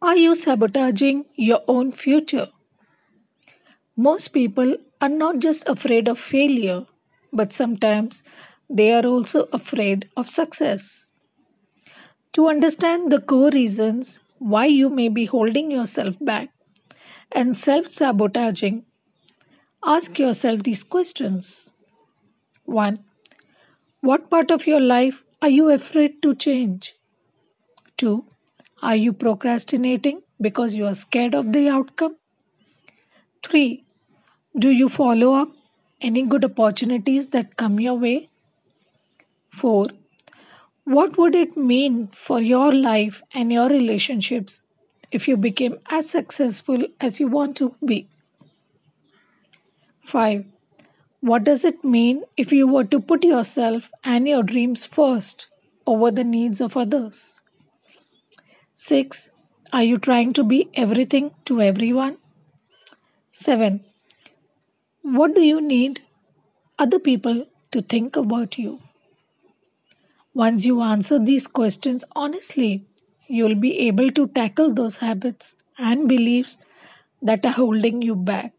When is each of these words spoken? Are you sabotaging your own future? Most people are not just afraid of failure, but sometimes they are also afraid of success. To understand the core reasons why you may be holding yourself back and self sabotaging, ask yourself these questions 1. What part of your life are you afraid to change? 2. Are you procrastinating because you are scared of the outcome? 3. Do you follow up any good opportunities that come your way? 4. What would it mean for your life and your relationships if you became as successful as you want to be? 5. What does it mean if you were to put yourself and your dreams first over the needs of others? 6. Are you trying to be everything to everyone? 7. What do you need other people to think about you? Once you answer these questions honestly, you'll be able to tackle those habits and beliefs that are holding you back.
Are 0.00 0.16
you 0.16 0.36
sabotaging 0.36 1.24
your 1.34 1.62
own 1.66 1.90
future? 1.90 2.48
Most 3.96 4.28
people 4.28 4.76
are 5.00 5.08
not 5.08 5.40
just 5.40 5.68
afraid 5.68 6.06
of 6.06 6.20
failure, 6.20 6.86
but 7.32 7.52
sometimes 7.52 8.22
they 8.70 8.92
are 8.92 9.04
also 9.04 9.48
afraid 9.52 10.08
of 10.16 10.30
success. 10.30 11.08
To 12.34 12.46
understand 12.46 13.10
the 13.10 13.20
core 13.20 13.50
reasons 13.50 14.20
why 14.38 14.66
you 14.66 14.88
may 14.88 15.08
be 15.08 15.24
holding 15.24 15.72
yourself 15.72 16.14
back 16.20 16.50
and 17.32 17.56
self 17.56 17.88
sabotaging, 17.88 18.84
ask 19.84 20.16
yourself 20.16 20.62
these 20.62 20.84
questions 20.84 21.70
1. 22.66 23.02
What 24.00 24.30
part 24.30 24.52
of 24.52 24.64
your 24.64 24.80
life 24.80 25.24
are 25.42 25.50
you 25.50 25.70
afraid 25.70 26.22
to 26.22 26.36
change? 26.36 26.94
2. 27.96 28.24
Are 28.80 28.94
you 28.94 29.12
procrastinating 29.12 30.22
because 30.40 30.76
you 30.76 30.86
are 30.86 30.94
scared 30.94 31.34
of 31.34 31.52
the 31.52 31.68
outcome? 31.68 32.16
3. 33.42 33.84
Do 34.56 34.70
you 34.70 34.88
follow 34.88 35.34
up 35.34 35.48
any 36.00 36.22
good 36.22 36.44
opportunities 36.44 37.28
that 37.28 37.56
come 37.56 37.80
your 37.80 37.94
way? 37.94 38.28
4. 39.50 39.86
What 40.84 41.18
would 41.18 41.34
it 41.34 41.56
mean 41.56 42.06
for 42.12 42.40
your 42.40 42.72
life 42.72 43.20
and 43.34 43.52
your 43.52 43.68
relationships 43.68 44.64
if 45.10 45.26
you 45.26 45.36
became 45.36 45.78
as 45.90 46.08
successful 46.08 46.84
as 47.00 47.18
you 47.18 47.26
want 47.26 47.56
to 47.56 47.74
be? 47.84 48.08
5. 50.02 50.44
What 51.20 51.42
does 51.42 51.64
it 51.64 51.82
mean 51.82 52.22
if 52.36 52.52
you 52.52 52.68
were 52.68 52.84
to 52.84 53.00
put 53.00 53.24
yourself 53.24 53.90
and 54.04 54.28
your 54.28 54.44
dreams 54.44 54.84
first 54.84 55.48
over 55.84 56.12
the 56.12 56.22
needs 56.22 56.60
of 56.60 56.76
others? 56.76 57.40
6. 58.80 59.30
Are 59.72 59.82
you 59.82 59.98
trying 59.98 60.32
to 60.34 60.44
be 60.44 60.70
everything 60.74 61.32
to 61.46 61.60
everyone? 61.60 62.16
7. 63.32 63.84
What 65.02 65.34
do 65.34 65.40
you 65.40 65.60
need 65.60 66.02
other 66.78 67.00
people 67.00 67.48
to 67.72 67.82
think 67.82 68.14
about 68.14 68.56
you? 68.56 68.80
Once 70.32 70.64
you 70.64 70.80
answer 70.80 71.18
these 71.18 71.48
questions 71.48 72.04
honestly, 72.14 72.86
you'll 73.26 73.56
be 73.56 73.80
able 73.80 74.12
to 74.12 74.28
tackle 74.28 74.72
those 74.72 74.98
habits 74.98 75.56
and 75.76 76.08
beliefs 76.08 76.56
that 77.20 77.44
are 77.44 77.58
holding 77.58 78.00
you 78.00 78.14
back. 78.14 78.52